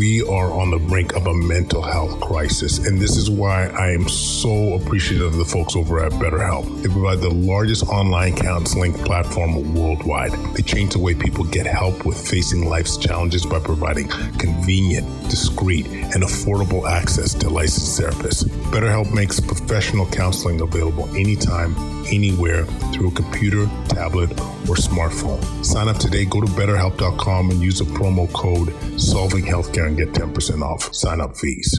[0.00, 2.78] we are on the brink of a mental health crisis.
[2.78, 6.64] And this is why I am so appreciative of the folks over at BetterHelp.
[6.80, 10.32] They provide the largest online counseling platform worldwide.
[10.54, 14.08] They change the way people get help with facing life's challenges by providing
[14.38, 18.44] convenient, discreet, and affordable access to licensed therapists.
[18.72, 21.76] BetterHelp makes professional counseling available anytime,
[22.06, 22.64] anywhere
[22.94, 24.30] through a computer, tablet,
[24.68, 25.64] or smartphone.
[25.64, 30.08] Sign up today, go to betterhelp.com and use the promo code Solving Healthcare and get
[30.12, 31.78] 10% off sign up fees.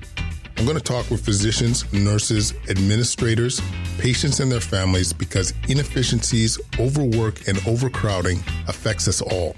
[0.61, 3.59] I'm going to talk with physicians, nurses, administrators,
[3.97, 9.55] patients, and their families because inefficiencies, overwork, and overcrowding affects us all.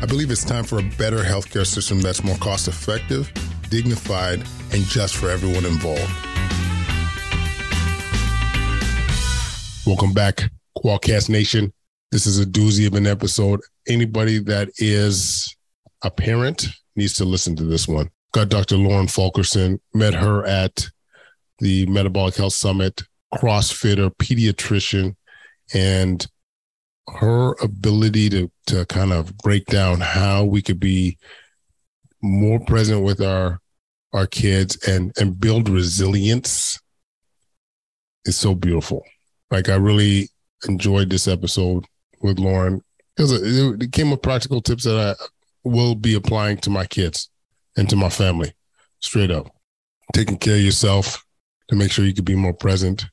[0.00, 3.32] I believe it's time for a better healthcare system that's more cost effective,
[3.70, 6.12] dignified, and just for everyone involved.
[9.84, 11.72] Welcome back, Quadcast Nation.
[12.12, 13.62] This is a doozy of an episode.
[13.88, 15.56] Anybody that is
[16.04, 18.10] a parent needs to listen to this one.
[18.32, 18.76] Got Dr.
[18.76, 20.88] Lauren Fulkerson, met her at
[21.58, 23.02] the Metabolic Health Summit,
[23.34, 25.16] CrossFitter, pediatrician,
[25.74, 26.26] and
[27.08, 31.18] her ability to to kind of break down how we could be
[32.22, 33.60] more present with our
[34.12, 36.78] our kids and and build resilience
[38.24, 39.04] is so beautiful.
[39.50, 40.28] Like I really
[40.68, 41.84] enjoyed this episode
[42.20, 42.82] with Lauren
[43.16, 45.24] because it, it came with practical tips that I
[45.64, 47.28] will be applying to my kids
[47.76, 48.52] and to my family.
[49.00, 49.50] Straight up,
[50.12, 51.24] taking care of yourself
[51.68, 53.06] to make sure you can be more present,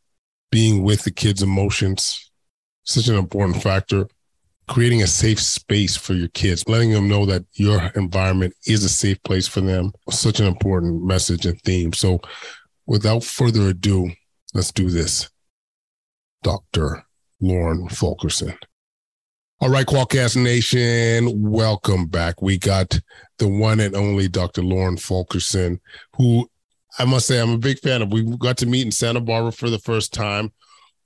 [0.51, 2.31] being with the kids' emotions,
[2.83, 4.07] such an important factor.
[4.67, 8.89] Creating a safe space for your kids, letting them know that your environment is a
[8.89, 11.93] safe place for them, such an important message and theme.
[11.93, 12.19] So,
[12.85, 14.11] without further ado,
[14.53, 15.29] let's do this.
[16.43, 17.05] Dr.
[17.39, 18.57] Lauren Fulkerson.
[19.59, 22.43] All right, Quadcast Nation, welcome back.
[22.43, 22.99] We got
[23.39, 24.61] the one and only Dr.
[24.61, 25.81] Lauren Fulkerson,
[26.15, 26.47] who
[26.99, 28.11] I must say I'm a big fan of.
[28.11, 30.53] We got to meet in Santa Barbara for the first time.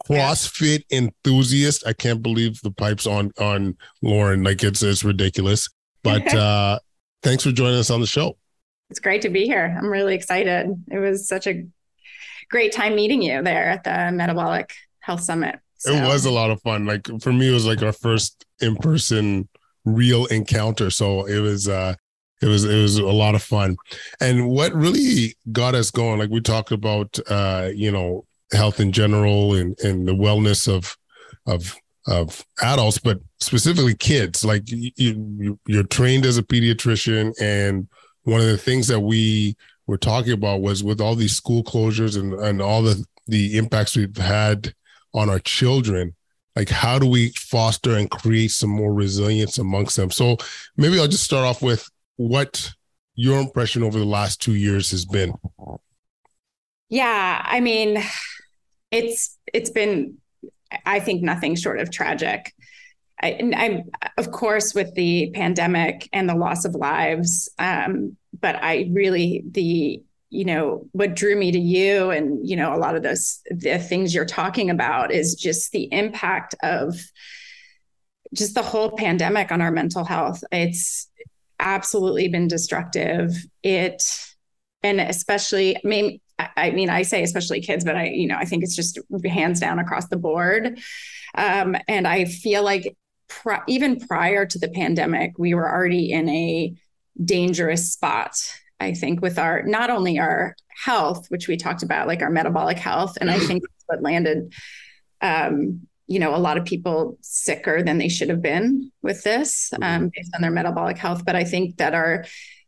[0.05, 1.87] CrossFit enthusiast.
[1.87, 4.43] I can't believe the pipes on on Lauren.
[4.43, 5.69] Like it's it's ridiculous.
[6.03, 6.79] But uh
[7.23, 8.37] thanks for joining us on the show.
[8.89, 9.73] It's great to be here.
[9.77, 10.75] I'm really excited.
[10.89, 11.65] It was such a
[12.49, 15.59] great time meeting you there at the Metabolic Health Summit.
[15.81, 15.93] So.
[15.93, 16.85] It was a lot of fun.
[16.85, 19.49] Like for me, it was like our first in person
[19.83, 20.91] real encounter.
[20.91, 21.95] So it was uh
[22.41, 23.77] it was it was a lot of fun.
[24.19, 28.91] And what really got us going, like we talked about uh, you know, health in
[28.91, 30.95] general and, and the wellness of
[31.47, 31.75] of
[32.07, 34.45] of adults, but specifically kids.
[34.45, 37.87] Like you, you you're trained as a pediatrician, and
[38.23, 39.55] one of the things that we
[39.87, 43.95] were talking about was with all these school closures and and all the the impacts
[43.95, 44.73] we've had
[45.13, 46.15] on our children
[46.55, 50.11] like how do we foster and create some more resilience amongst them?
[50.11, 50.37] So
[50.77, 52.71] maybe i'll just start off with what
[53.15, 55.33] your impression over the last two years has been.
[56.89, 58.03] Yeah i mean
[58.91, 60.17] it's it's been
[60.85, 62.53] i think nothing short of tragic.
[63.23, 63.83] I, am
[64.17, 70.01] of course with the pandemic and the loss of lives um, but i really the
[70.31, 73.77] you know what drew me to you and you know a lot of those the
[73.77, 76.95] things you're talking about is just the impact of
[78.33, 81.09] just the whole pandemic on our mental health it's
[81.59, 83.31] absolutely been destructive
[83.61, 84.01] it
[84.81, 86.19] and especially i mean
[86.57, 89.59] I mean, I say especially kids, but I, you know, I think it's just hands
[89.59, 90.79] down across the board.
[91.35, 92.97] Um, and I feel like
[93.67, 96.73] even prior to the pandemic, we were already in a
[97.23, 98.35] dangerous spot
[98.81, 102.77] I think, with our not only our health, which we talked about, like our metabolic
[102.77, 104.53] health, and I think what landed,
[105.21, 109.71] um, you know, a lot of people sicker than they should have been with this,
[109.81, 111.23] um, based on their metabolic health.
[111.25, 112.25] But I think that our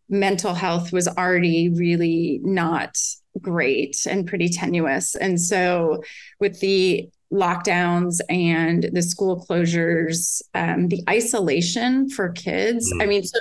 [0.10, 2.95] mental health was already really not
[3.42, 5.16] great and pretty tenuous.
[5.16, 6.04] And so,
[6.39, 13.01] with the lockdowns and the school closures, um, the isolation for kids, mm.
[13.01, 13.39] I mean, so,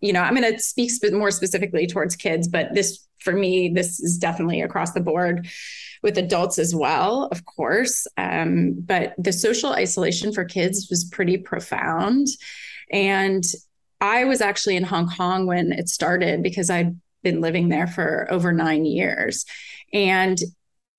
[0.00, 3.68] you know, I'm going to speak sp- more specifically towards kids, but this, for me,
[3.68, 5.48] this is definitely across the board
[6.02, 8.06] with adults as well, of course.
[8.16, 12.28] Um, but the social isolation for kids was pretty profound.
[12.90, 13.44] And
[14.00, 18.28] I was actually in Hong Kong when it started because I'd been living there for
[18.30, 19.44] over nine years.
[19.92, 20.38] And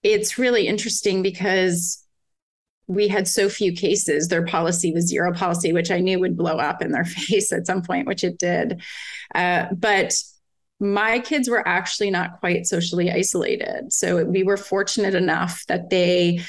[0.04, 2.04] it's really interesting because
[2.90, 4.28] we had so few cases.
[4.28, 7.68] Their policy was zero policy, which I knew would blow up in their face at
[7.68, 8.82] some point, which it did.
[9.34, 10.16] Uh, but
[10.80, 13.94] my kids were actually not quite socially isolated.
[13.94, 16.42] So we were fortunate enough that they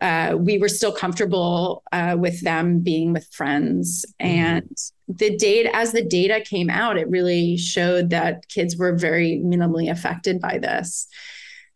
[0.00, 4.04] uh, we were still comfortable uh, with them being with friends.
[4.20, 4.26] Mm-hmm.
[4.26, 4.76] And
[5.08, 9.90] the data, as the data came out, it really showed that kids were very minimally
[9.90, 11.06] affected by this.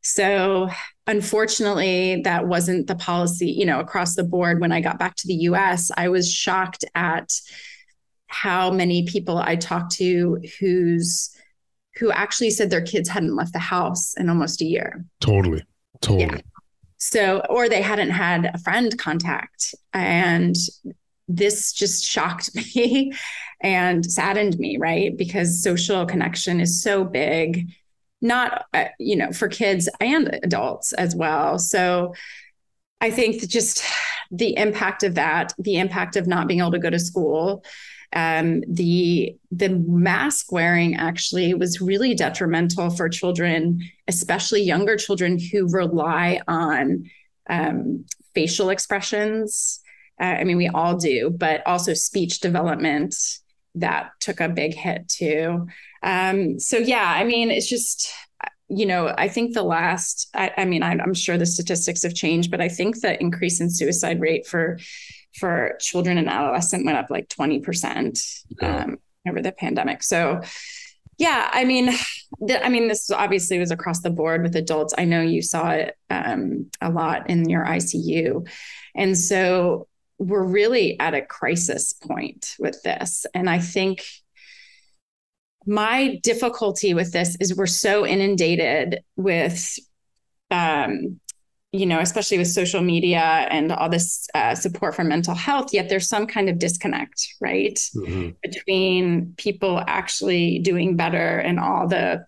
[0.03, 0.69] So,
[1.11, 4.61] unfortunately, that wasn't the policy, you know, across the board.
[4.61, 7.33] When I got back to the US, I was shocked at
[8.29, 11.31] how many people I talked to whose
[11.97, 15.05] who actually said their kids hadn't left the house in almost a year.
[15.21, 15.65] Totally.
[16.01, 16.37] Totally.
[16.37, 16.43] Yeah.
[16.99, 19.75] So, or they hadn't had a friend contact.
[19.93, 20.55] And
[21.29, 23.13] this just shocked me
[23.61, 25.17] and saddened me, right?
[25.17, 27.71] Because social connection is so big,
[28.21, 31.59] not, uh, you know, for kids and adults as well.
[31.59, 32.15] So,
[33.01, 33.83] I think just
[34.31, 37.65] the impact of that, the impact of not being able to go to school,
[38.13, 45.69] um, the the mask wearing actually was really detrimental for children, especially younger children who
[45.69, 47.09] rely on
[47.49, 49.81] um, facial expressions.
[50.21, 53.15] Uh, I mean, we all do, but also speech development
[53.77, 55.69] that took a big hit too.
[56.03, 58.13] Um, so yeah, I mean, it's just
[58.73, 62.15] you know, I think the last, I, I mean, I, I'm sure the statistics have
[62.15, 64.79] changed, but I think the increase in suicide rate for
[65.39, 68.99] for children and adolescent went up like 20% um,
[69.29, 70.03] over the pandemic.
[70.03, 70.41] So
[71.19, 71.93] yeah, I mean,
[72.47, 74.95] th- I mean, this obviously was across the board with adults.
[74.97, 78.49] I know you saw it um, a lot in your ICU.
[78.97, 79.87] And so
[80.19, 83.25] we're really at a crisis point with this.
[83.35, 84.05] And I think
[85.67, 89.79] my difficulty with this is we're so inundated with
[90.51, 91.21] um,
[91.73, 95.89] you know, especially with social media and all this uh, support for mental health, yet
[95.89, 98.31] there's some kind of disconnect, right, mm-hmm.
[98.43, 102.27] between people actually doing better and all the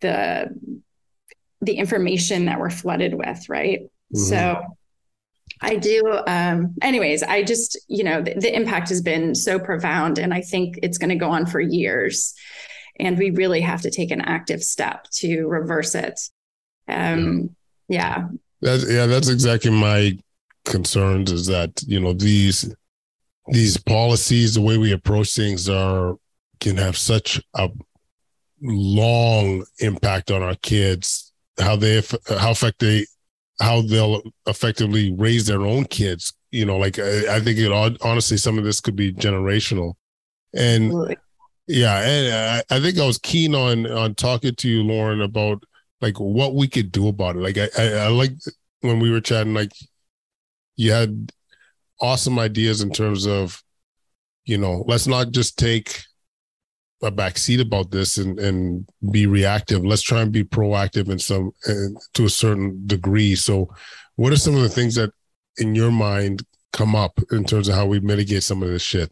[0.00, 0.48] the
[1.60, 3.82] the information that we're flooded with, right?
[3.82, 4.18] Mm-hmm.
[4.18, 4.62] So
[5.62, 6.20] I do.
[6.26, 10.40] Um, anyways, I just, you know, the, the impact has been so profound, and I
[10.40, 12.34] think it's going to go on for years.
[12.98, 16.20] And we really have to take an active step to reverse it.
[16.88, 17.54] Um,
[17.88, 18.18] yeah.
[18.18, 18.28] yeah.
[18.60, 20.18] That's yeah, that's exactly my
[20.64, 22.74] concerns is that, you know, these
[23.48, 26.16] these policies, the way we approach things are
[26.60, 27.70] can have such a
[28.60, 33.06] long impact on our kids, how they how affect they
[33.62, 36.32] how they'll effectively raise their own kids.
[36.50, 37.72] You know, like I, I think it
[38.02, 39.94] honestly, some of this could be generational,
[40.54, 41.16] and
[41.66, 45.62] yeah, and I, I think I was keen on on talking to you, Lauren, about
[46.00, 47.38] like what we could do about it.
[47.38, 48.32] Like I, I, I like
[48.80, 49.72] when we were chatting, like
[50.76, 51.32] you had
[52.00, 53.62] awesome ideas in terms of,
[54.44, 56.02] you know, let's not just take
[57.02, 59.84] a backseat about this and, and be reactive.
[59.84, 61.52] Let's try and be proactive in some
[62.14, 63.34] to a certain degree.
[63.34, 63.74] So,
[64.16, 65.10] what are some of the things that
[65.58, 69.10] in your mind come up in terms of how we mitigate some of this shit?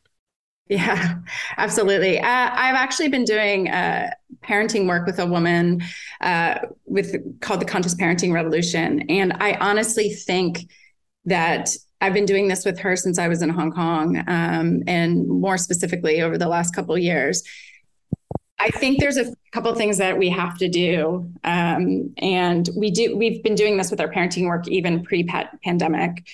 [0.68, 1.16] Yeah,
[1.56, 2.20] absolutely.
[2.20, 4.10] Uh, I've actually been doing uh,
[4.42, 5.82] parenting work with a woman
[6.20, 10.70] uh, with called the Conscious Parenting Revolution, and I honestly think
[11.24, 11.70] that
[12.00, 15.58] I've been doing this with her since I was in Hong Kong, um, and more
[15.58, 17.42] specifically over the last couple of years.
[18.60, 23.16] I think there's a couple things that we have to do, um, and we do.
[23.16, 26.26] We've been doing this with our parenting work even pre-pandemic.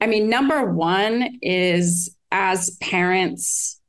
[0.00, 3.80] I mean, number one is as parents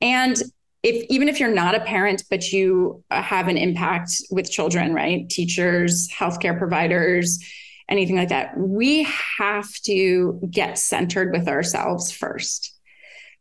[0.00, 0.42] and
[0.82, 4.94] if even if you're not a parent but you uh, have an impact with children
[4.94, 7.38] right teachers healthcare providers
[7.90, 9.06] anything like that we
[9.38, 12.74] have to get centered with ourselves first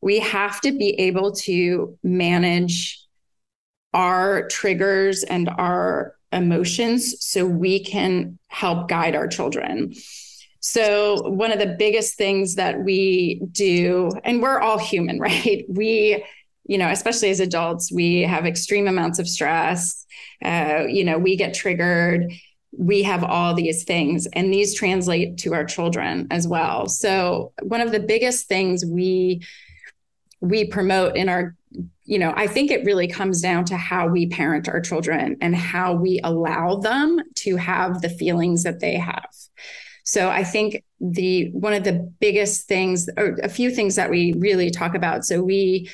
[0.01, 3.01] we have to be able to manage
[3.93, 9.93] our triggers and our emotions so we can help guide our children
[10.61, 15.65] so, one of the biggest things that we do, and we're all human, right?
[15.69, 16.23] We
[16.69, 20.05] you know, especially as adults, we have extreme amounts of stress.
[20.45, 22.31] Uh, you know, we get triggered.
[22.77, 26.87] We have all these things, and these translate to our children as well.
[26.87, 29.41] So, one of the biggest things we
[30.41, 31.55] we promote in our
[32.09, 35.55] you know, I think it really comes down to how we parent our children and
[35.55, 39.29] how we allow them to have the feelings that they have.
[40.05, 44.33] So I think the one of the biggest things or a few things that we
[44.33, 45.89] really talk about so we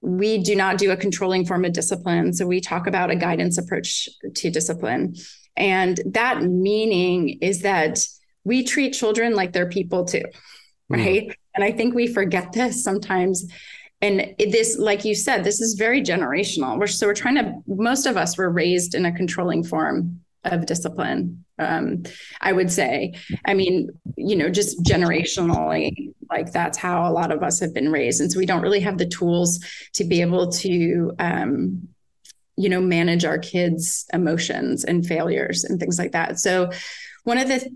[0.00, 3.56] we do not do a controlling form of discipline so we talk about a guidance
[3.56, 5.14] approach to discipline
[5.56, 8.04] and that meaning is that
[8.42, 10.24] we treat children like they're people too
[10.88, 10.94] hmm.
[10.96, 11.34] right mm.
[11.54, 13.46] and i think we forget this sometimes
[14.02, 16.78] and this like you said this is very generational.
[16.78, 20.66] We're so we're trying to most of us were raised in a controlling form of
[20.66, 22.02] discipline um,
[22.40, 23.14] i would say.
[23.46, 27.92] I mean you know just generationally like that's how a lot of us have been
[27.92, 28.20] raised.
[28.20, 29.60] And so we don't really have the tools
[29.94, 31.88] to be able to um,
[32.56, 36.38] you know manage our kids emotions and failures and things like that.
[36.38, 36.70] So
[37.24, 37.70] one of the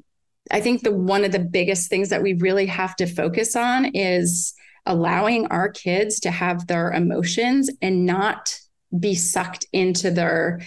[0.51, 3.85] i think the one of the biggest things that we really have to focus on
[3.95, 4.55] is
[4.87, 8.59] allowing our kids to have their emotions and not
[8.99, 10.61] be sucked into their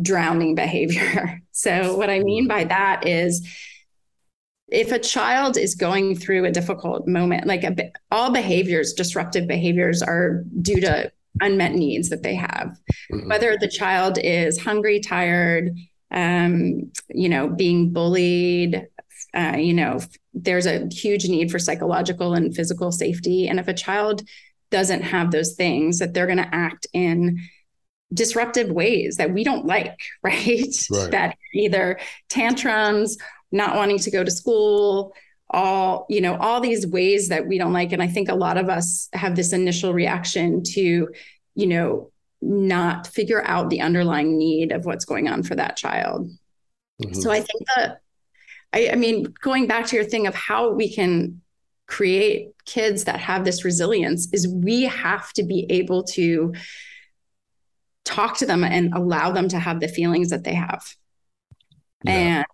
[0.00, 1.40] drowning behavior.
[1.58, 3.44] So, what I mean by that is
[4.68, 7.74] if a child is going through a difficult moment, like a,
[8.12, 11.10] all behaviors, disruptive behaviors are due to
[11.40, 12.78] unmet needs that they have,
[13.12, 13.28] mm-hmm.
[13.28, 15.76] whether the child is hungry, tired,
[16.10, 18.86] um, you know, being bullied,
[19.38, 20.00] uh, you know,
[20.34, 23.46] there's a huge need for psychological and physical safety.
[23.46, 24.22] And if a child
[24.70, 27.38] doesn't have those things, that they're going to act in
[28.12, 30.74] disruptive ways that we don't like, right?
[30.90, 31.10] right?
[31.10, 33.16] That either tantrums,
[33.52, 35.14] not wanting to go to school,
[35.50, 37.92] all, you know, all these ways that we don't like.
[37.92, 41.08] And I think a lot of us have this initial reaction to,
[41.54, 42.10] you know,
[42.42, 46.28] not figure out the underlying need of what's going on for that child.
[47.02, 47.20] Mm-hmm.
[47.20, 48.00] So I think that
[48.72, 51.40] I, I mean, going back to your thing of how we can
[51.86, 56.54] create kids that have this resilience is we have to be able to
[58.04, 60.84] talk to them and allow them to have the feelings that they have.
[62.04, 62.12] Yeah.
[62.12, 62.46] And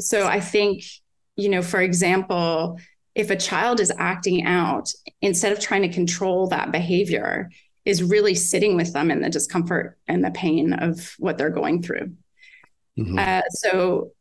[0.00, 0.84] so I think,
[1.36, 2.78] you know, for example,
[3.14, 7.50] if a child is acting out, instead of trying to control that behavior,
[7.84, 11.82] is really sitting with them in the discomfort and the pain of what they're going
[11.82, 12.12] through.
[12.98, 13.18] Mm-hmm.
[13.18, 14.12] Uh, so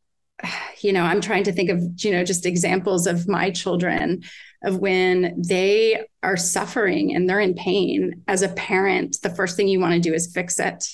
[0.82, 4.24] you know, I'm trying to think of, you know, just examples of my children
[4.64, 8.24] of when they are suffering and they're in pain.
[8.28, 10.88] As a parent, the first thing you want to do is fix it.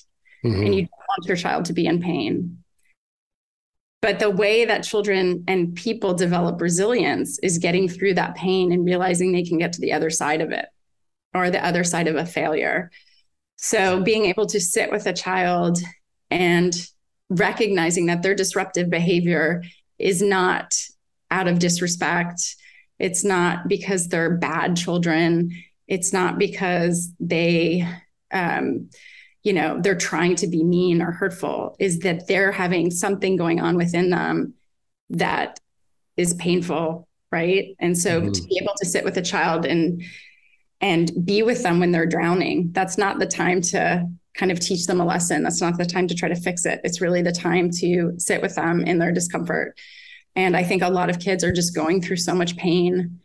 [0.43, 0.63] Mm-hmm.
[0.63, 2.63] And you don't want your child to be in pain.
[4.01, 8.85] But the way that children and people develop resilience is getting through that pain and
[8.85, 10.65] realizing they can get to the other side of it
[11.33, 12.91] or the other side of a failure.
[13.55, 15.79] So being able to sit with a child
[16.29, 16.75] and
[17.33, 19.63] recognizing that their disruptive behavior
[19.99, 20.75] is not
[21.31, 22.55] out of disrespect.
[22.99, 25.51] It's not because they're bad children.
[25.87, 27.87] It's not because they,
[28.31, 28.89] um,
[29.43, 33.59] you know, they're trying to be mean or hurtful, is that they're having something going
[33.59, 34.53] on within them
[35.09, 35.59] that
[36.15, 37.07] is painful.
[37.31, 37.75] Right.
[37.79, 38.31] And so mm-hmm.
[38.31, 40.03] to be able to sit with a child and,
[40.79, 44.87] and be with them when they're drowning, that's not the time to kind of teach
[44.87, 45.43] them a lesson.
[45.43, 46.81] That's not the time to try to fix it.
[46.83, 49.77] It's really the time to sit with them in their discomfort.
[50.35, 53.19] And I think a lot of kids are just going through so much pain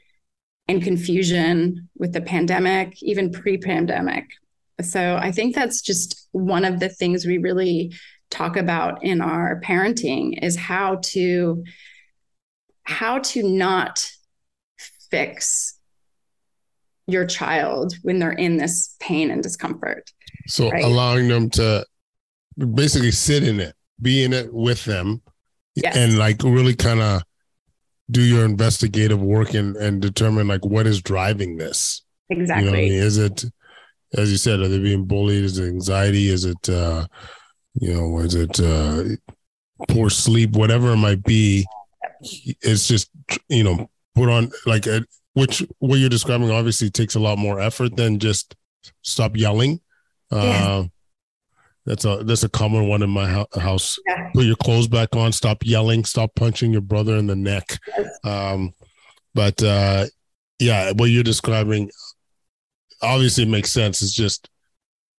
[0.69, 4.25] and confusion with the pandemic, even pre pandemic.
[4.83, 7.95] So I think that's just one of the things we really
[8.31, 11.65] talk about in our parenting is how to
[12.83, 14.11] how to not
[15.11, 15.79] fix
[17.07, 20.11] your child when they're in this pain and discomfort
[20.49, 20.83] so right?
[20.83, 21.85] allowing them to
[22.75, 25.23] basically sit in it, be in it with them,
[25.75, 25.97] yes.
[25.97, 27.23] and like really kind of
[28.11, 32.03] do your investigative work and, and determine like what is driving this.
[32.31, 32.65] Exactly.
[32.65, 32.93] You know I mean?
[32.93, 33.45] Is it,
[34.15, 35.45] as you said, are they being bullied?
[35.45, 36.31] Is it anxiety?
[36.31, 37.07] Is it, uh,
[37.75, 39.05] you know, is it uh,
[39.89, 40.53] poor sleep?
[40.53, 41.67] Whatever it might be,
[42.21, 43.11] it's just,
[43.49, 47.61] you know, put on like, a, which what you're describing obviously takes a lot more
[47.61, 48.57] effort than just
[49.03, 49.81] stop yelling
[50.33, 50.69] yeah.
[50.69, 50.85] Uh,
[51.87, 53.27] that's a that's a common one in my
[53.59, 53.99] house.
[54.07, 54.31] Yeah.
[54.35, 55.33] Put your clothes back on.
[55.33, 56.05] Stop yelling.
[56.05, 57.79] Stop punching your brother in the neck.
[57.97, 58.19] Yes.
[58.25, 58.75] Um,
[59.35, 60.05] but uh,
[60.59, 61.91] yeah, what you're describing
[63.01, 64.03] obviously makes sense.
[64.03, 64.51] It's just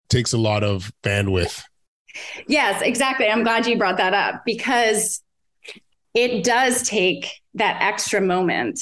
[0.08, 1.62] takes a lot of bandwidth.
[2.46, 3.28] Yes, exactly.
[3.28, 5.22] I'm glad you brought that up because
[6.14, 8.80] it does take that extra moment,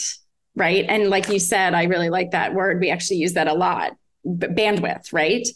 [0.55, 0.85] right?
[0.89, 2.81] And like you said, I really like that word.
[2.81, 3.93] We actually use that a lot
[4.27, 5.47] bandwidth, right?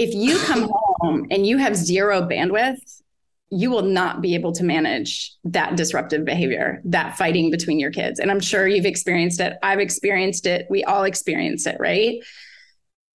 [0.00, 3.02] If you come home and you have zero bandwidth,
[3.50, 8.18] you will not be able to manage that disruptive behavior, that fighting between your kids.
[8.18, 9.58] And I'm sure you've experienced it.
[9.62, 10.66] I've experienced it.
[10.70, 12.20] We all experience it, right?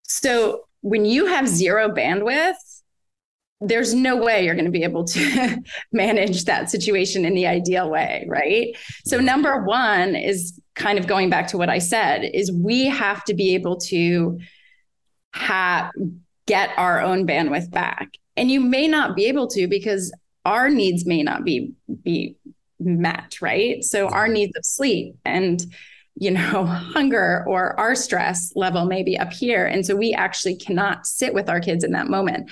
[0.03, 2.53] So when you have zero bandwidth,
[3.61, 7.89] there's no way you're going to be able to manage that situation in the ideal
[7.89, 8.75] way, right?
[9.05, 13.23] So number 1 is kind of going back to what I said is we have
[13.23, 14.37] to be able to
[15.33, 15.89] have
[16.45, 18.13] get our own bandwidth back.
[18.37, 20.13] And you may not be able to because
[20.45, 21.73] our needs may not be
[22.03, 22.35] be
[22.79, 23.83] met, right?
[23.83, 25.63] So our needs of sleep and
[26.15, 30.55] you know hunger or our stress level may be up here and so we actually
[30.55, 32.51] cannot sit with our kids in that moment.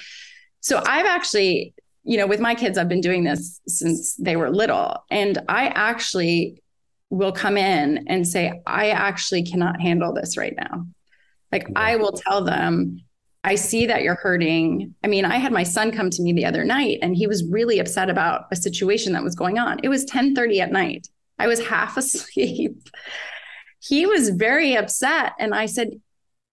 [0.62, 1.74] So I've actually
[2.04, 5.68] you know with my kids I've been doing this since they were little and I
[5.68, 6.62] actually
[7.10, 10.88] will come in and say I actually cannot handle this right now.
[11.52, 13.02] Like I will tell them
[13.44, 14.96] I see that you're hurting.
[15.04, 17.44] I mean, I had my son come to me the other night and he was
[17.44, 19.80] really upset about a situation that was going on.
[19.84, 21.08] It was 10:30 at night.
[21.40, 22.78] I was half asleep.
[23.80, 25.90] he was very upset and I said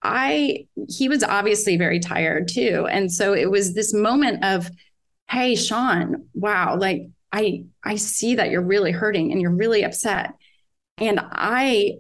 [0.03, 2.89] I he was obviously very tired too.
[2.91, 4.71] And so it was this moment of
[5.31, 10.35] hey Sean, wow, like I I see that you're really hurting and you're really upset.
[10.99, 11.99] And I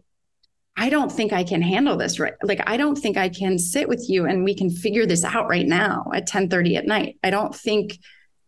[0.80, 2.32] I don't think I can handle this right.
[2.42, 5.46] Like, I don't think I can sit with you and we can figure this out
[5.46, 7.18] right now at 10 30 at night.
[7.22, 7.98] I don't think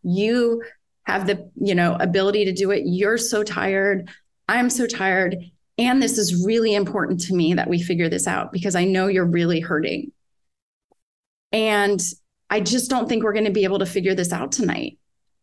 [0.03, 0.63] you
[1.03, 2.85] have the, you know, ability to do it.
[2.87, 4.09] You're so tired.
[4.49, 5.37] I'm so tired.
[5.77, 9.09] And this is really important to me that we figure this out because I know
[9.09, 10.11] you're really hurting.
[11.53, 12.03] And
[12.49, 14.97] I just don't think we're going to be able to figure this out tonight.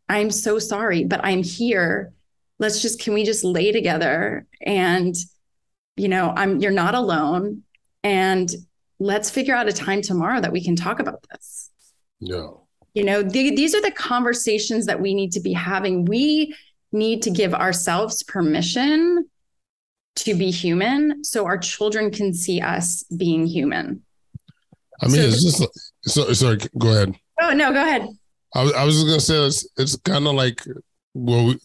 [0.09, 2.13] I'm so sorry, but I'm here.
[2.57, 5.15] Let's just, can we just lay together and
[5.99, 7.63] you know, I'm you're not alone
[8.03, 8.49] and
[8.99, 11.69] let's figure out a time tomorrow that we can talk about this.
[12.19, 12.49] Yeah.
[12.93, 16.05] You know, the, these are the conversations that we need to be having.
[16.05, 16.55] We
[16.91, 19.29] need to give ourselves permission
[20.15, 24.03] to be human so our children can see us being human.
[25.01, 25.63] I mean, so, it's just
[26.03, 27.15] so sorry, go ahead.
[27.41, 28.07] Oh, no, go ahead.
[28.53, 30.61] I, I was just going to say it's, it's kind of like,
[31.13, 31.59] well, we,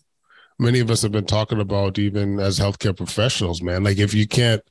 [0.65, 3.85] many of us have been talking about even as healthcare professionals, man.
[3.85, 4.63] Like if you can't,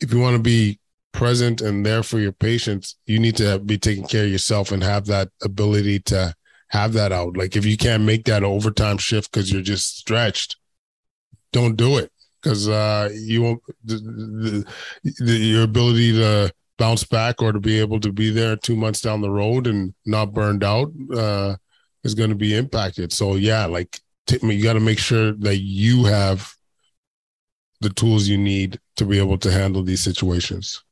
[0.00, 0.78] if you want to be
[1.12, 4.82] present and there for your patients, you need to be taking care of yourself and
[4.82, 6.34] have that ability to
[6.68, 7.36] have that out.
[7.36, 10.56] Like if you can't make that overtime shift because you're just stretched,
[11.52, 12.10] don't do it
[12.42, 13.62] because uh, you won't.
[13.84, 18.56] The, the, the, your ability to bounce back or to be able to be there
[18.56, 21.54] two months down the road and not burned out uh,
[22.02, 23.12] is going to be impacted.
[23.12, 26.54] So yeah, like you got to make sure that you have
[27.80, 30.82] the tools you need to be able to handle these situations.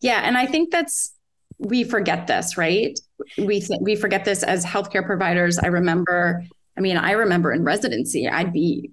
[0.00, 1.14] Yeah, and I think that's
[1.58, 2.98] we forget this, right?
[3.36, 5.58] We th- we forget this as healthcare providers.
[5.58, 6.44] I remember,
[6.76, 8.92] I mean, I remember in residency, I'd be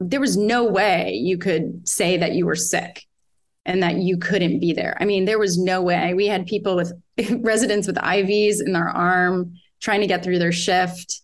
[0.00, 3.04] there was no way you could say that you were sick
[3.64, 4.96] and that you couldn't be there.
[5.00, 6.14] I mean, there was no way.
[6.14, 6.92] We had people with
[7.30, 11.22] residents with IVs in their arm trying to get through their shift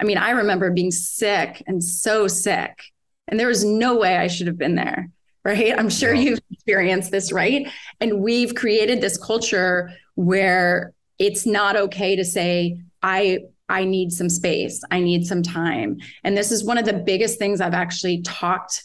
[0.00, 2.82] I mean, I remember being sick and so sick,
[3.26, 5.10] and there was no way I should have been there.
[5.44, 5.78] Right.
[5.78, 7.68] I'm sure you've experienced this, right?
[8.00, 14.30] And we've created this culture where it's not okay to say, I I need some
[14.30, 14.82] space.
[14.90, 15.98] I need some time.
[16.24, 18.84] And this is one of the biggest things I've actually talked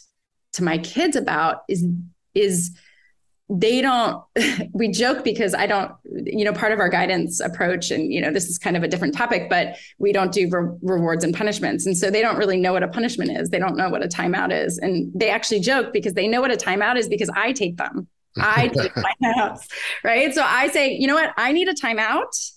[0.54, 1.86] to my kids about is
[2.34, 2.76] is
[3.56, 4.22] they don't
[4.72, 5.92] we joke because i don't
[6.24, 8.88] you know part of our guidance approach and you know this is kind of a
[8.88, 11.86] different topic but we don't do re- rewards and punishments.
[11.86, 13.50] And so they don't really know what a punishment is.
[13.50, 14.78] They don't know what a timeout is.
[14.78, 18.08] And they actually joke because they know what a timeout is because i take them.
[18.38, 19.66] I take timeouts
[20.02, 20.34] right?
[20.34, 21.32] So i say you know what?
[21.36, 22.52] I need a timeout.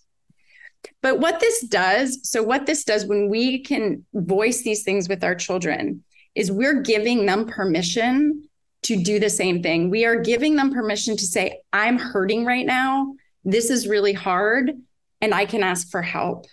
[1.01, 5.23] But what this does so what this does when we can voice these things with
[5.23, 6.03] our children
[6.35, 8.46] is we're giving them permission
[8.87, 9.89] to do the same thing.
[9.89, 13.15] We are giving them permission to say, I'm hurting right now.
[13.43, 14.71] This is really hard,
[15.19, 16.45] and I can ask for help.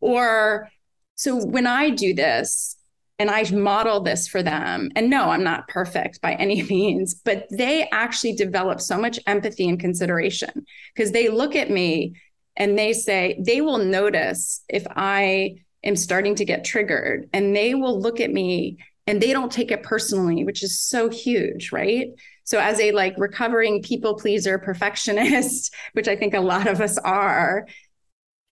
[0.00, 0.70] Or,
[1.14, 2.76] so when I do this
[3.18, 7.46] and I model this for them, and no, I'm not perfect by any means, but
[7.50, 12.14] they actually develop so much empathy and consideration because they look at me
[12.56, 17.74] and they say, they will notice if I am starting to get triggered, and they
[17.74, 22.08] will look at me and they don't take it personally which is so huge right
[22.44, 26.98] so as a like recovering people pleaser perfectionist which i think a lot of us
[26.98, 27.66] are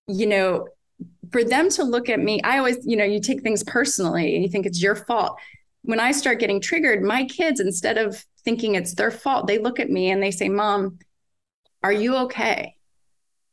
[0.08, 0.66] you know
[1.30, 4.42] for them to look at me i always you know you take things personally and
[4.42, 5.38] you think it's your fault
[5.82, 9.80] when i start getting triggered my kids instead of thinking it's their fault they look
[9.80, 10.98] at me and they say mom
[11.82, 12.76] are you okay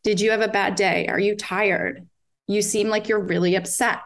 [0.03, 1.07] Did you have a bad day?
[1.07, 2.07] Are you tired?
[2.47, 3.99] You seem like you're really upset.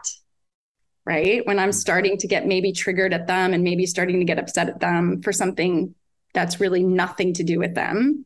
[1.06, 1.46] Right.
[1.46, 4.70] When I'm starting to get maybe triggered at them and maybe starting to get upset
[4.70, 5.94] at them for something
[6.32, 8.24] that's really nothing to do with them.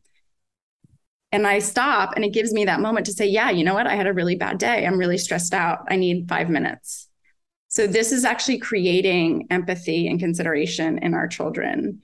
[1.31, 3.85] And I stop and it gives me that moment to say, yeah, you know what?
[3.85, 4.85] I had a really bad day.
[4.85, 5.79] I'm really stressed out.
[5.89, 7.09] I need five minutes.
[7.67, 12.01] So this is actually creating empathy and consideration in our children.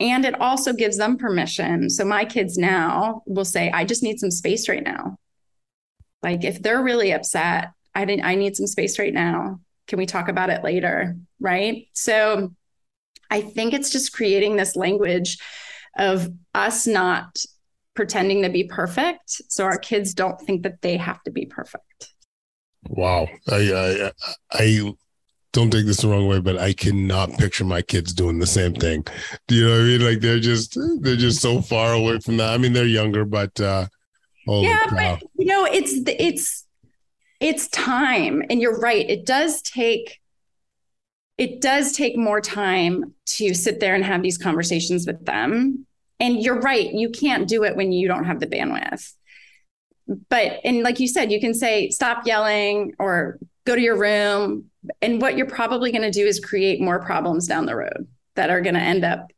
[0.00, 1.88] And it also gives them permission.
[1.88, 5.16] So my kids now will say, I just need some space right now.
[6.22, 9.60] Like if they're really upset, I didn't I need some space right now.
[9.88, 11.16] Can we talk about it later?
[11.40, 11.88] Right.
[11.94, 12.54] So
[13.30, 15.38] I think it's just creating this language
[15.98, 17.36] of us not
[17.94, 19.42] pretending to be perfect.
[19.48, 22.12] So our kids don't think that they have to be perfect.
[22.86, 23.26] Wow.
[23.48, 24.12] I, I,
[24.52, 24.94] I
[25.52, 28.74] don't take this the wrong way, but I cannot picture my kids doing the same
[28.74, 29.04] thing.
[29.48, 30.04] Do you know what I mean?
[30.04, 32.52] Like they're just, they're just so far away from that.
[32.52, 33.86] I mean, they're younger, but, uh,
[34.46, 36.64] yeah, but you know, it's, it's,
[37.40, 39.08] it's time and you're right.
[39.08, 40.20] It does take,
[41.36, 45.86] it does take more time to sit there and have these conversations with them.
[46.20, 46.92] And you're right.
[46.92, 49.12] You can't do it when you don't have the bandwidth
[50.30, 54.64] but and like you said you can say stop yelling or go to your room.
[55.02, 58.48] And what you're probably going to do is create more problems down the road that
[58.48, 59.30] are going to end up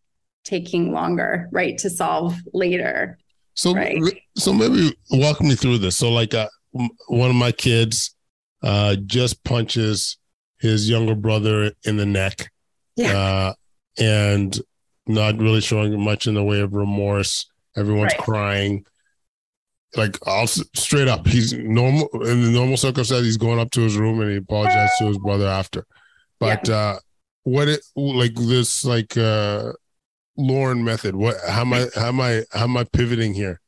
[0.44, 3.18] taking longer, right, to solve later.
[3.54, 4.00] So, right?
[4.36, 5.96] so maybe walk me through this.
[5.96, 8.14] So, like, uh, one of my kids
[8.62, 10.18] uh, just punches
[10.58, 12.50] his younger brother in the neck,
[12.96, 13.16] yeah.
[13.16, 13.54] uh,
[13.98, 14.58] and
[15.06, 17.50] not really showing much in the way of remorse.
[17.76, 18.20] Everyone's right.
[18.20, 18.84] crying
[19.96, 23.24] like I'll straight up, he's normal in the normal circumstance.
[23.24, 25.86] He's going up to his room and he apologized to his brother after.
[26.38, 26.74] But yeah.
[26.74, 26.98] uh,
[27.42, 29.72] what it like this like uh,
[30.36, 31.16] Lauren method?
[31.16, 33.60] What how am I how am I how am I pivoting here?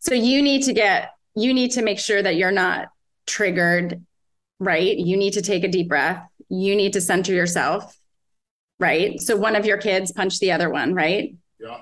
[0.00, 2.88] So you need to get you need to make sure that you're not
[3.26, 4.04] triggered,
[4.58, 4.96] right?
[4.96, 6.26] You need to take a deep breath.
[6.48, 7.96] You need to center yourself,
[8.80, 9.20] right?
[9.20, 11.34] So one of your kids punched the other one, right?
[11.60, 11.80] Yeah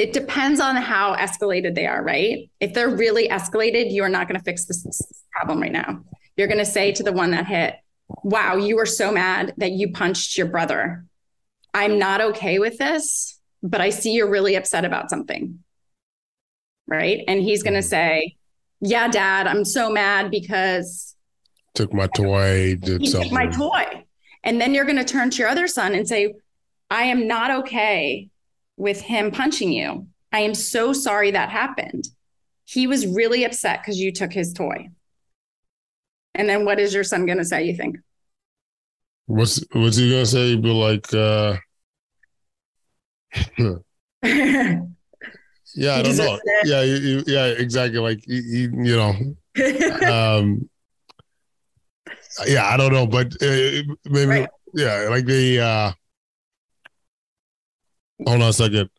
[0.00, 2.50] it depends on how escalated they are, right?
[2.58, 4.86] If they're really escalated, you are not going to fix this
[5.30, 6.02] problem right now.
[6.38, 7.74] You're going to say to the one that hit,
[8.24, 11.04] Wow, you were so mad that you punched your brother.
[11.74, 15.62] I'm not okay with this, but I see you're really upset about something.
[16.86, 17.22] Right.
[17.28, 17.88] And he's going to mm-hmm.
[17.88, 18.36] say,
[18.80, 21.14] Yeah, dad, I'm so mad because
[21.74, 23.32] took my toy, did something.
[23.32, 24.04] My toy.
[24.42, 26.34] And then you're going to turn to your other son and say,
[26.90, 28.30] I am not okay
[28.76, 30.08] with him punching you.
[30.32, 32.08] I am so sorry that happened.
[32.64, 34.88] He was really upset because you took his toy.
[36.34, 37.98] And then what is your son going to say, you think?
[39.26, 40.48] What's what's he going to say?
[40.50, 41.56] He'd be like, uh,
[45.74, 46.38] yeah, I don't know.
[46.64, 47.98] Yeah, yeah, exactly.
[47.98, 49.14] Like, you, you know,
[50.38, 50.68] um,
[52.46, 54.48] yeah, I don't know, but uh, maybe, right.
[54.74, 55.92] yeah, like the, uh,
[58.26, 58.90] Hold on a second.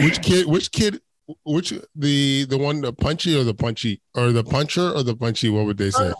[0.00, 0.46] Which kid?
[0.46, 1.00] Which kid?
[1.44, 5.48] Which the the one the punchy or the punchy or the puncher or the punchy?
[5.48, 6.12] What would they say?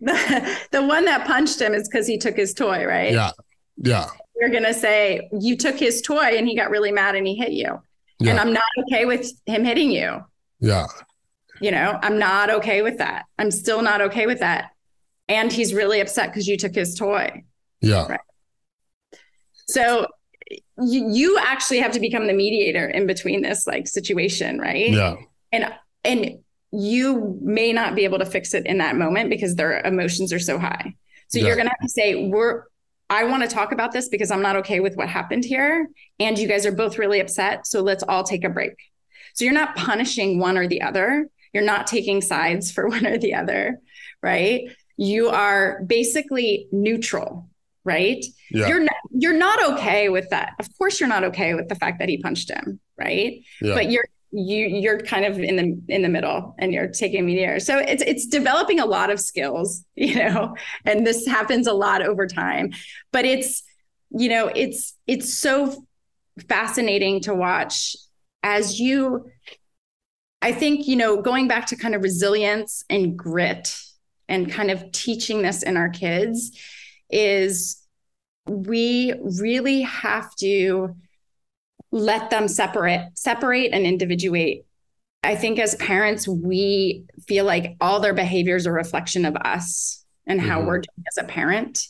[0.00, 3.12] The, the one that punched him is because he took his toy, right?
[3.12, 3.30] Yeah,
[3.76, 4.06] yeah.
[4.40, 7.52] You're gonna say you took his toy and he got really mad and he hit
[7.52, 7.80] you,
[8.24, 8.32] yeah.
[8.32, 10.24] and I'm not okay with him hitting you.
[10.60, 10.86] Yeah.
[11.60, 13.26] You know, I'm not okay with that.
[13.38, 14.70] I'm still not okay with that.
[15.28, 17.44] And he's really upset because you took his toy.
[17.80, 18.06] Yeah.
[18.06, 18.20] Right.
[19.66, 20.06] So
[20.82, 24.90] you, you actually have to become the mediator in between this like situation, right?
[24.90, 25.16] Yeah.
[25.52, 25.72] And
[26.04, 26.38] and
[26.72, 30.38] you may not be able to fix it in that moment because their emotions are
[30.40, 30.94] so high.
[31.28, 31.46] So yeah.
[31.46, 32.64] you're gonna have to say, we're
[33.10, 35.88] I want to talk about this because I'm not okay with what happened here.
[36.18, 37.66] And you guys are both really upset.
[37.66, 38.74] So let's all take a break.
[39.34, 41.28] So you're not punishing one or the other.
[41.52, 43.78] You're not taking sides for one or the other,
[44.22, 44.62] right?
[44.96, 47.48] You are basically neutral
[47.84, 48.24] right?
[48.50, 48.68] Yeah.
[48.68, 50.54] You're not you're not okay with that.
[50.58, 53.42] Of course you're not okay with the fact that he punched him, right?
[53.60, 53.74] Yeah.
[53.74, 57.60] But you're you you're kind of in the in the middle and you're taking mediator.
[57.60, 62.02] So it's it's developing a lot of skills, you know, and this happens a lot
[62.02, 62.72] over time.
[63.12, 63.62] But it's
[64.10, 65.86] you know, it's it's so
[66.48, 67.96] fascinating to watch
[68.42, 69.30] as you
[70.42, 73.74] I think, you know, going back to kind of resilience and grit
[74.28, 76.50] and kind of teaching this in our kids
[77.08, 77.82] is
[78.46, 80.94] we really have to
[81.94, 84.66] let them separate separate and individuate
[85.22, 90.04] i think as parents we feel like all their behaviors are a reflection of us
[90.26, 90.66] and how mm-hmm.
[90.66, 91.86] we're doing as a parent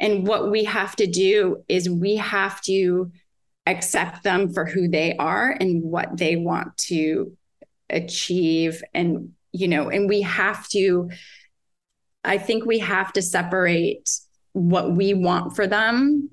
[0.00, 3.12] and what we have to do is we have to
[3.66, 7.36] accept them for who they are and what they want to
[7.88, 11.08] achieve and you know and we have to
[12.24, 14.10] i think we have to separate
[14.52, 16.28] what we want for them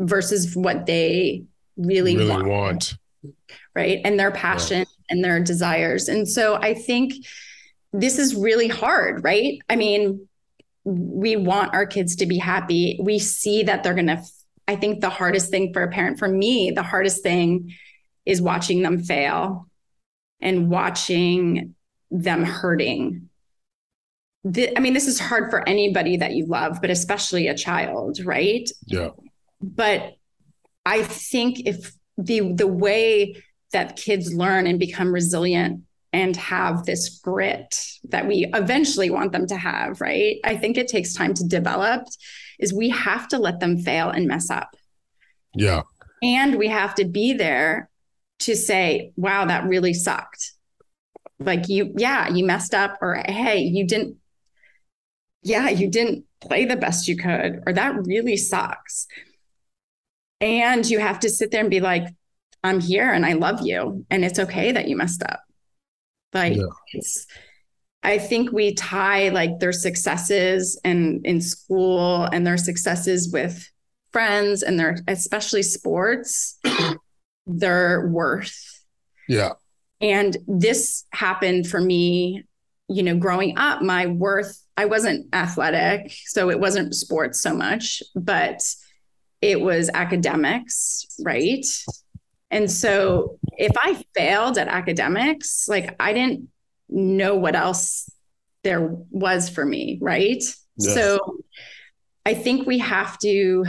[0.00, 1.44] versus what they
[1.76, 2.94] really, really want, want.
[3.74, 4.84] right and their passion yeah.
[5.10, 7.12] and their desires and so i think
[7.92, 10.26] this is really hard right i mean
[10.84, 14.22] we want our kids to be happy we see that they're going to
[14.68, 17.72] i think the hardest thing for a parent for me the hardest thing
[18.24, 19.68] is watching them fail
[20.40, 21.74] and watching
[22.10, 23.28] them hurting
[24.46, 28.20] the, I mean, this is hard for anybody that you love, but especially a child,
[28.24, 28.68] right?
[28.86, 29.10] Yeah.
[29.60, 30.16] But
[30.86, 37.18] I think if the the way that kids learn and become resilient and have this
[37.18, 40.36] grit that we eventually want them to have, right?
[40.44, 42.06] I think it takes time to develop
[42.58, 44.74] is we have to let them fail and mess up.
[45.54, 45.82] Yeah.
[46.22, 47.90] And we have to be there
[48.40, 50.52] to say, wow, that really sucked.
[51.38, 54.16] Like you, yeah, you messed up, or hey, you didn't
[55.42, 59.06] yeah, you didn't play the best you could, or that really sucks.
[60.40, 62.06] And you have to sit there and be like,
[62.62, 64.04] I'm here and I love you.
[64.10, 65.40] And it's okay that you messed up.
[66.32, 66.64] Like, yeah.
[66.92, 67.26] it's,
[68.02, 73.68] I think we tie like their successes and in school and their successes with
[74.12, 76.58] friends and their especially sports,
[77.46, 78.84] their worth.
[79.28, 79.52] Yeah.
[80.00, 82.44] And this happened for me,
[82.88, 88.02] you know, growing up, my worth I wasn't athletic, so it wasn't sports so much,
[88.14, 88.60] but
[89.40, 91.64] it was academics, right?
[92.50, 96.48] And so if I failed at academics, like I didn't
[96.88, 98.10] know what else
[98.62, 100.42] there was for me, right?
[100.76, 100.94] Yes.
[100.94, 101.38] So
[102.24, 103.64] I think we have to,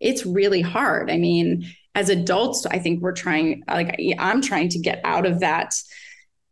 [0.00, 1.10] it's really hard.
[1.10, 5.40] I mean, as adults, I think we're trying, like, I'm trying to get out of
[5.40, 5.74] that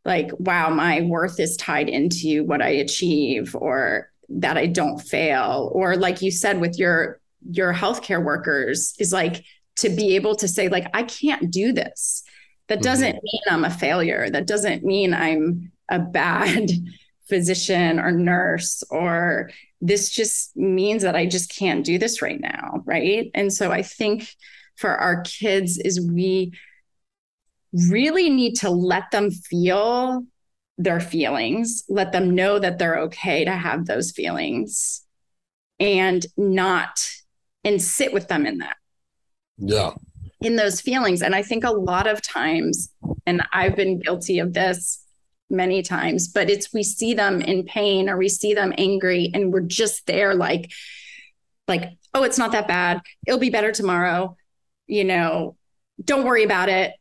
[0.05, 5.71] like, wow, my worth is tied into what I achieve or that I don't fail.
[5.75, 9.45] Or like you said with your your healthcare workers, is like
[9.77, 12.23] to be able to say, like, I can't do this.
[12.69, 12.83] That mm-hmm.
[12.83, 13.25] doesn't mm-hmm.
[13.25, 14.31] mean I'm a failure.
[14.31, 16.71] That doesn't mean I'm a bad
[17.29, 22.83] physician or nurse or this just means that I just can't do this right now.
[22.85, 23.31] Right.
[23.35, 24.29] And so I think
[24.77, 26.53] for our kids is we
[27.91, 30.25] really need to let them feel
[30.79, 35.03] their feelings, let them know that they're okay to have those feelings
[35.79, 37.11] and not
[37.67, 38.77] and sit with them in that.
[39.59, 39.91] Yeah.
[40.41, 41.21] In those feelings.
[41.21, 42.91] And I think a lot of times,
[43.27, 45.05] and I've been guilty of this
[45.51, 49.53] many times, but it's we see them in pain or we see them angry and
[49.53, 50.71] we're just there like,
[51.69, 53.01] like, oh, it's not that bad.
[53.27, 54.37] It'll be better tomorrow.
[54.87, 55.57] You know,
[56.03, 56.95] don't worry about it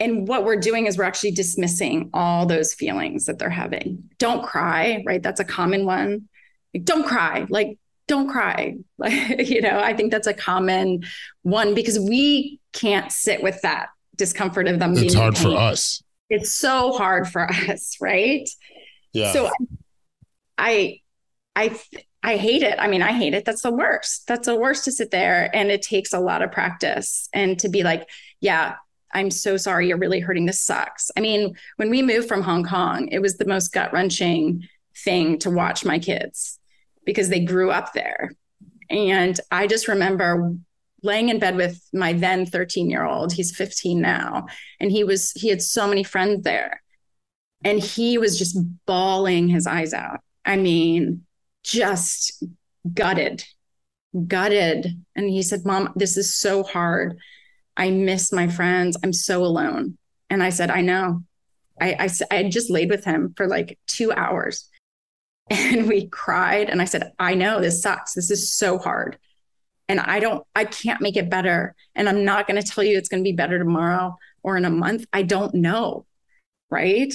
[0.00, 4.10] and what we're doing is we're actually dismissing all those feelings that they're having.
[4.18, 5.22] Don't cry, right?
[5.22, 6.28] That's a common one.
[6.72, 7.46] Like, don't cry.
[7.48, 8.76] Like, don't cry.
[9.00, 11.04] Like, you know, I think that's a common
[11.42, 14.98] one because we can't sit with that discomfort of them.
[14.98, 16.02] It's hard for us.
[16.28, 18.48] It's so hard for us, right?
[19.12, 19.32] Yeah.
[19.32, 19.50] So
[20.58, 21.00] I,
[21.54, 21.78] I,
[22.24, 22.74] I hate it.
[22.80, 23.44] I mean, I hate it.
[23.44, 24.26] That's the worst.
[24.26, 25.48] That's the worst to sit there.
[25.54, 28.08] And it takes a lot of practice and to be like,
[28.40, 28.74] yeah,
[29.14, 29.86] I'm so sorry.
[29.86, 30.46] You're really hurting.
[30.46, 31.12] This sucks.
[31.16, 34.66] I mean, when we moved from Hong Kong, it was the most gut wrenching
[35.04, 36.57] thing to watch my kids
[37.08, 38.30] because they grew up there.
[38.90, 40.52] And I just remember
[41.02, 43.32] laying in bed with my then 13 year old.
[43.32, 44.44] He's 15 now.
[44.78, 46.82] And he was, he had so many friends there.
[47.64, 50.20] And he was just bawling his eyes out.
[50.44, 51.24] I mean,
[51.64, 52.44] just
[52.92, 53.42] gutted,
[54.26, 55.02] gutted.
[55.16, 57.16] And he said, Mom, this is so hard.
[57.74, 58.98] I miss my friends.
[59.02, 59.96] I'm so alone.
[60.28, 61.24] And I said, I know.
[61.80, 64.68] I, I, I just laid with him for like two hours
[65.50, 66.68] and we cried.
[66.68, 68.14] And I said, I know this sucks.
[68.14, 69.18] This is so hard.
[69.88, 71.74] And I don't, I can't make it better.
[71.94, 74.64] And I'm not going to tell you it's going to be better tomorrow or in
[74.64, 75.06] a month.
[75.12, 76.04] I don't know.
[76.70, 77.14] Right.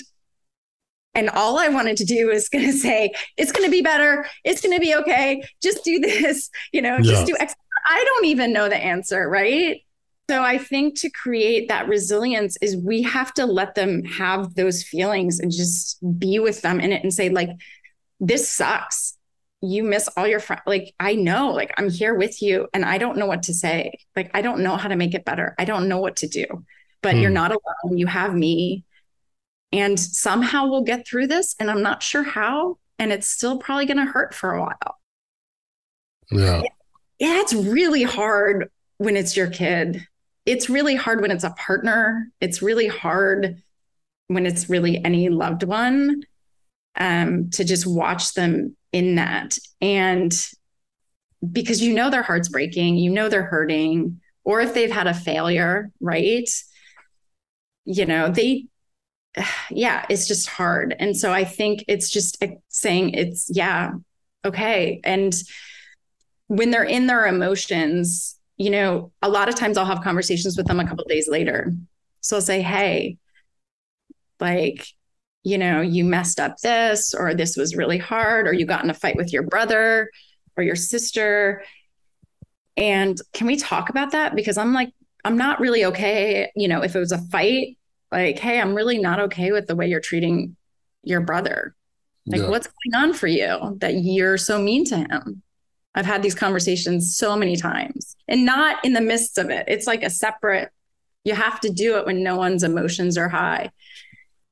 [1.15, 4.25] And all I wanted to do is going to say, it's going to be better.
[4.43, 5.43] It's going to be okay.
[5.61, 7.11] Just do this, you know, yeah.
[7.11, 7.53] just do X.
[7.87, 9.29] I don't even know the answer.
[9.29, 9.81] Right.
[10.29, 14.81] So I think to create that resilience is we have to let them have those
[14.81, 17.49] feelings and just be with them in it and say like
[18.25, 19.17] this sucks.
[19.61, 20.63] You miss all your friends.
[20.65, 23.97] Like I know, like I'm here with you and I don't know what to say.
[24.15, 25.55] Like I don't know how to make it better.
[25.57, 26.45] I don't know what to do.
[27.01, 27.21] But hmm.
[27.21, 27.97] you're not alone.
[27.97, 28.83] You have me.
[29.71, 33.85] And somehow we'll get through this and I'm not sure how and it's still probably
[33.85, 34.99] going to hurt for a while.
[36.31, 36.61] Yeah.
[37.19, 40.05] Yeah, it's really hard when it's your kid
[40.45, 42.29] it's really hard when it's a partner.
[42.41, 43.61] It's really hard
[44.27, 46.23] when it's really any loved one
[46.99, 49.57] um, to just watch them in that.
[49.81, 50.33] And
[51.51, 55.13] because you know their heart's breaking you know they're hurting or if they've had a
[55.13, 56.49] failure right?
[57.85, 58.67] You know they
[59.69, 60.95] yeah it's just hard.
[60.99, 63.91] And so i think it's just saying it's yeah
[64.45, 65.01] okay.
[65.03, 65.33] And
[66.47, 70.67] when they're in their emotions you know a lot of times i'll have conversations with
[70.67, 71.73] them a couple days later.
[72.21, 73.17] So i'll say hey
[74.39, 74.87] like
[75.43, 78.89] you know you messed up this or this was really hard or you got in
[78.89, 80.09] a fight with your brother
[80.55, 81.63] or your sister.
[82.75, 84.35] And can we talk about that?
[84.35, 84.91] Because i'm like
[85.25, 87.77] i'm not really okay you know if it was a fight
[88.11, 90.57] like hey i'm really not okay with the way you're treating
[91.03, 91.75] your brother.
[92.25, 92.49] Like yeah.
[92.49, 95.43] what's going on for you that you're so mean to him?
[95.93, 99.65] I've had these conversations so many times and not in the midst of it.
[99.67, 100.71] It's like a separate
[101.25, 103.71] you have to do it when no one's emotions are high.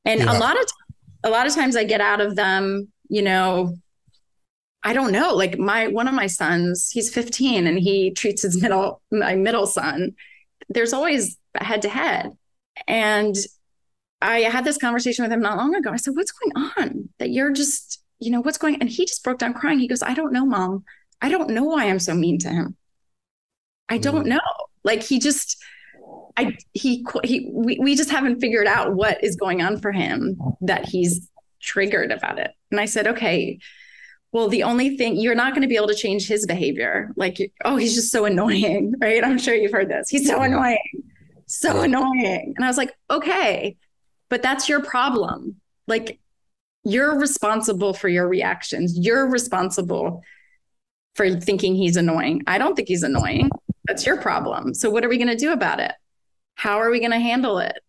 [0.06, 0.38] And yeah.
[0.38, 0.66] a lot of
[1.24, 3.76] a lot of times i get out of them you know
[4.84, 5.34] I don't know.
[5.36, 9.68] Like my one of my sons, he's 15 and he treats his middle my middle
[9.68, 10.16] son.
[10.70, 12.32] There's always head to head.
[12.88, 13.36] And
[14.22, 15.92] I had this conversation with him not long ago.
[15.92, 17.10] I said, "What's going on?
[17.20, 19.80] That you're just, you know, what's going?" And he just broke down crying.
[19.80, 20.84] He goes, "I don't know, mom.
[21.22, 22.78] I don't know why I'm so mean to him.
[23.90, 24.30] I don't mm.
[24.30, 24.40] know.
[24.84, 25.58] Like he just
[26.38, 30.40] I he he we, we just haven't figured out what is going on for him
[30.62, 31.30] that he's
[31.62, 33.60] triggered about it." And I said, "Okay,
[34.32, 37.12] well, the only thing you're not going to be able to change his behavior.
[37.16, 39.24] Like, oh, he's just so annoying, right?
[39.24, 40.10] I'm sure you've heard this.
[40.10, 41.04] He's so annoying,
[41.48, 42.54] so annoying.
[42.56, 43.76] And I was like, okay,
[44.30, 45.58] but that's your problem.
[45.88, 46.20] Like,
[46.84, 48.98] you're responsible for your reactions.
[48.98, 50.24] You're responsible
[51.16, 52.42] for thinking he's annoying.
[52.48, 53.50] I don't think he's annoying.
[53.88, 54.74] That's your problem.
[54.74, 55.92] So, what are we going to do about it?
[56.56, 57.80] How are we going to handle it?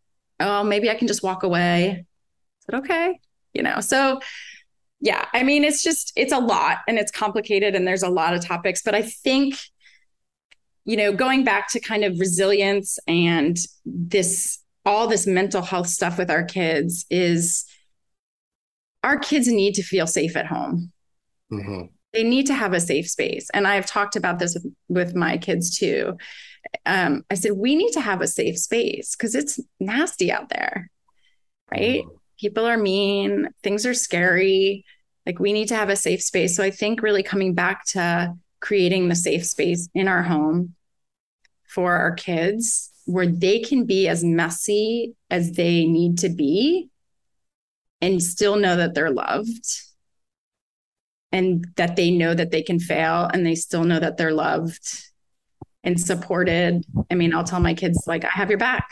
[0.41, 1.91] Oh, maybe I can just walk away.
[1.91, 2.05] I
[2.61, 3.21] said, okay.
[3.53, 4.21] You know, so
[5.01, 8.35] yeah, I mean, it's just, it's a lot and it's complicated and there's a lot
[8.35, 8.83] of topics.
[8.83, 9.57] But I think,
[10.85, 16.19] you know, going back to kind of resilience and this, all this mental health stuff
[16.19, 17.65] with our kids is
[19.03, 20.93] our kids need to feel safe at home.
[21.53, 21.87] Mm-hmm.
[22.13, 23.51] They need to have a safe space.
[23.53, 26.17] And I've talked about this with, with my kids too.
[26.87, 30.91] Um, I said, we need to have a safe space because it's nasty out there,
[31.71, 32.03] right?
[32.03, 34.85] Mm-hmm people are mean, things are scary.
[35.25, 36.57] Like we need to have a safe space.
[36.57, 40.75] So I think really coming back to creating the safe space in our home
[41.69, 46.91] for our kids where they can be as messy as they need to be
[48.01, 49.65] and still know that they're loved
[51.31, 55.12] and that they know that they can fail and they still know that they're loved
[55.85, 56.85] and supported.
[57.11, 58.89] I mean, I'll tell my kids, like, I have your back.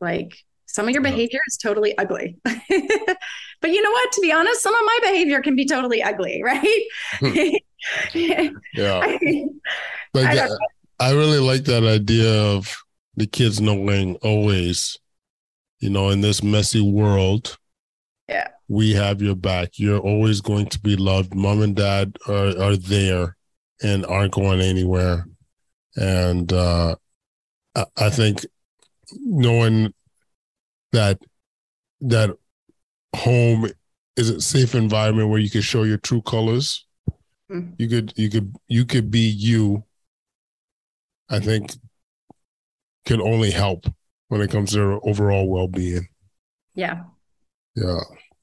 [0.00, 2.38] Like, some of your behavior is totally ugly.
[2.44, 4.12] but you know what?
[4.12, 7.62] To be honest, some of my behavior can be totally ugly, right?
[8.14, 8.48] yeah.
[9.04, 9.18] I,
[10.14, 10.48] I, uh,
[10.98, 12.74] I really like that idea of
[13.16, 14.98] the kids knowing always,
[15.80, 17.58] you know, in this messy world,
[18.28, 19.78] yeah, we have your back.
[19.78, 21.34] You're always going to be loved.
[21.34, 23.36] Mom and dad are, are there
[23.82, 25.26] and aren't going anywhere.
[25.96, 26.96] And uh,
[27.74, 28.46] I think
[29.12, 29.92] knowing
[30.92, 31.18] that
[32.00, 32.30] that
[33.14, 33.70] home
[34.16, 36.86] is a safe environment where you can show your true colors.
[37.50, 37.74] Mm-hmm.
[37.78, 39.84] You could you could you could be you.
[41.28, 41.72] I think
[43.04, 43.86] can only help
[44.28, 46.08] when it comes to overall well being.
[46.74, 47.04] Yeah.
[47.74, 48.00] Yeah.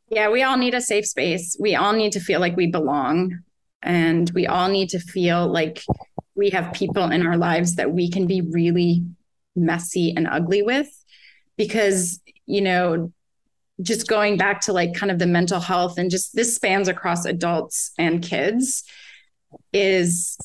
[0.09, 1.55] Yeah, we all need a safe space.
[1.59, 3.39] We all need to feel like we belong.
[3.81, 5.81] And we all need to feel like
[6.35, 9.03] we have people in our lives that we can be really
[9.55, 10.89] messy and ugly with
[11.57, 13.13] because you know,
[13.81, 17.25] just going back to like kind of the mental health and just this spans across
[17.25, 18.83] adults and kids
[19.71, 20.35] is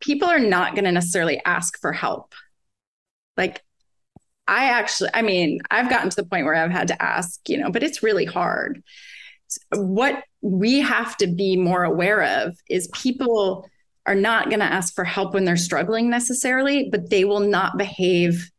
[0.00, 2.34] people are not going to necessarily ask for help.
[3.36, 3.62] Like,
[4.48, 7.56] I actually, I mean, I've gotten to the point where I've had to ask, you
[7.56, 8.82] know, but it's really hard.
[9.72, 13.68] What we have to be more aware of is people
[14.06, 17.78] are not going to ask for help when they're struggling necessarily, but they will not
[17.78, 18.50] behave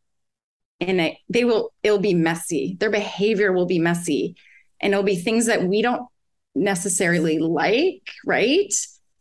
[0.82, 2.76] and it, they will it'll be messy.
[2.80, 4.36] Their behavior will be messy.
[4.82, 6.08] And it'll be things that we don't
[6.54, 8.74] necessarily like right?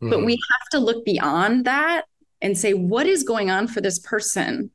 [0.03, 0.11] Mm-hmm.
[0.11, 2.05] but we have to look beyond that
[2.43, 4.71] and say what is going on for this person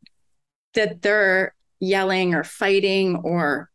[0.76, 3.69] that they're yelling or fighting or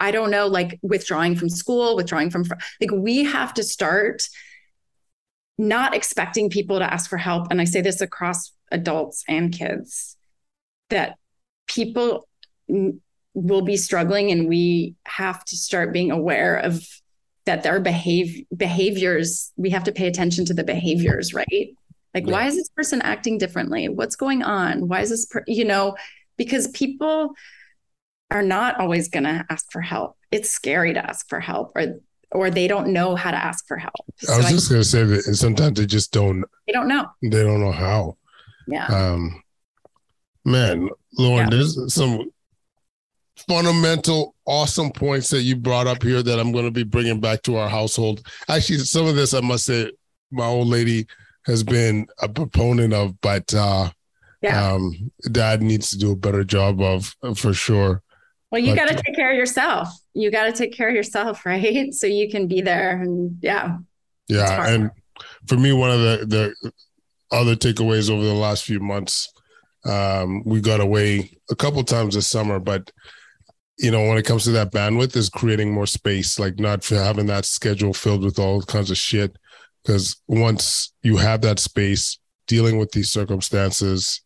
[0.00, 2.44] i don't know like withdrawing from school withdrawing from
[2.80, 4.22] like we have to start
[5.58, 10.16] not expecting people to ask for help and i say this across adults and kids
[10.90, 11.16] that
[11.66, 12.28] people
[13.34, 16.86] will be struggling and we have to start being aware of
[17.44, 21.74] that their behave behaviors we have to pay attention to the behaviors right
[22.14, 22.32] like yeah.
[22.32, 25.44] why is this person acting differently what's going on why is this per-?
[25.46, 25.96] you know
[26.36, 27.34] because people
[28.30, 32.00] are not always going to ask for help it's scary to ask for help or
[32.32, 33.94] or they don't know how to ask for help
[34.28, 37.06] i was so just going to say that sometimes they just don't they don't know
[37.22, 38.16] they don't know how
[38.66, 39.42] yeah um
[40.44, 41.56] man lauren yeah.
[41.56, 42.30] there's some
[43.48, 47.42] fundamental, awesome points that you brought up here that I'm going to be bringing back
[47.42, 48.26] to our household.
[48.48, 49.90] Actually, some of this, I must say,
[50.30, 51.06] my old lady
[51.46, 53.90] has been a proponent of, but uh,
[54.42, 54.72] yeah.
[54.72, 58.02] um, dad needs to do a better job of for sure.
[58.50, 59.88] Well, you got to take care of yourself.
[60.14, 61.92] You got to take care of yourself, right?
[61.92, 63.00] So you can be there.
[63.00, 63.78] And yeah.
[64.28, 64.68] Yeah.
[64.68, 64.90] And
[65.46, 66.72] for me, one of the, the
[67.36, 69.32] other takeaways over the last few months,
[69.84, 72.90] um, we got away a couple times this summer, but
[73.78, 77.26] you know, when it comes to that bandwidth, is creating more space, like not having
[77.26, 79.36] that schedule filled with all kinds of shit.
[79.82, 84.22] Because once you have that space, dealing with these circumstances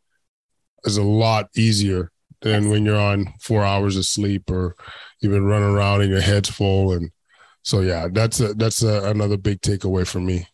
[0.85, 2.11] is a lot easier
[2.43, 4.77] than when you're on four hours of sleep or
[5.21, 6.93] you've been running around and your head's full.
[6.93, 7.11] And
[7.63, 10.47] so, yeah, that's a, that's a, another big takeaway for me.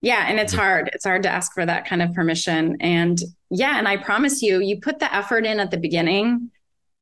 [0.00, 0.90] Yeah, and it's hard.
[0.94, 2.76] It's hard to ask for that kind of permission.
[2.80, 6.50] And yeah, and I promise you, you put the effort in at the beginning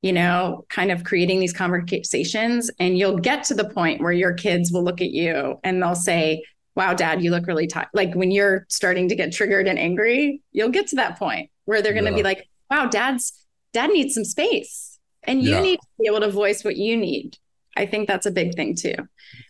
[0.03, 2.71] you know, kind of creating these conversations.
[2.79, 5.95] And you'll get to the point where your kids will look at you and they'll
[5.95, 6.45] say,
[6.77, 7.89] Wow, dad, you look really tired.
[7.93, 11.83] Like when you're starting to get triggered and angry, you'll get to that point where
[11.83, 12.17] they're going to yeah.
[12.17, 13.40] be like, Wow, dad's
[13.73, 14.99] dad needs some space.
[15.25, 15.61] And you yeah.
[15.61, 17.37] need to be able to voice what you need.
[17.77, 18.95] I think that's a big thing too.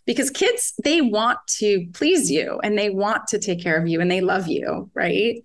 [0.05, 4.01] Because kids, they want to please you and they want to take care of you
[4.01, 4.91] and they love you.
[4.93, 5.43] Right.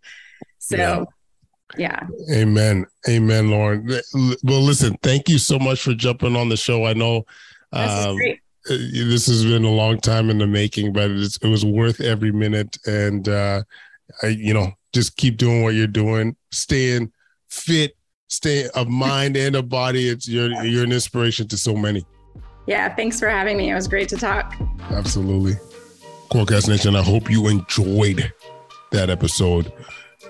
[0.59, 1.05] So, yeah.
[1.79, 2.07] Yeah.
[2.33, 2.87] Amen.
[3.09, 3.87] Amen, Lauren.
[4.43, 6.87] Well, listen, thank you so much for jumping on the show.
[6.87, 7.25] I know
[7.73, 8.19] um,
[8.69, 12.79] this has been a long time in the making, but it was worth every minute.
[12.87, 13.63] And, uh,
[14.23, 17.13] I, you know, just keep doing what you're doing, staying
[17.49, 17.96] fit,
[18.29, 20.09] stay of mind and of body.
[20.09, 22.05] It's you're, you're an inspiration to so many.
[22.67, 22.95] Yeah.
[22.95, 23.71] Thanks for having me.
[23.71, 24.55] It was great to talk.
[24.91, 25.55] Absolutely.
[26.31, 28.33] Quadcast Nation, I hope you enjoyed
[28.91, 29.73] that episode.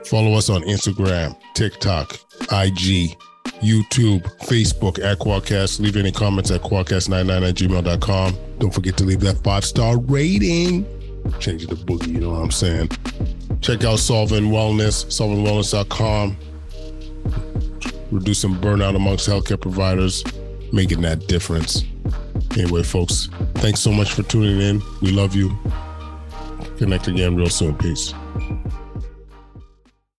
[0.05, 2.15] Follow us on Instagram, TikTok,
[2.53, 3.17] IG,
[3.63, 5.81] YouTube, Facebook at Quadcast.
[5.81, 8.37] Leave any comments at quadcast99 at gmail.com.
[8.59, 10.85] Don't forget to leave that five star rating.
[11.41, 12.91] Change the boogie, you know what I'm saying?
[13.61, 16.37] Check out Solving Wellness, solvingwellness.com.
[18.11, 20.25] Reducing burnout amongst healthcare providers,
[20.73, 21.85] making that difference.
[22.53, 24.83] Anyway, folks, thanks so much for tuning in.
[25.03, 25.57] We love you.
[26.79, 27.75] Connect again real soon.
[27.77, 28.15] Peace.